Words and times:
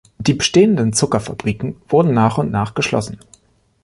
Die 0.17 0.33
bestehenden 0.33 0.93
Zuckerfabriken 0.93 1.79
wurden 1.87 2.11
nach 2.11 2.39
und 2.39 2.49
nach 2.49 2.73
geschlossen. 2.73 3.19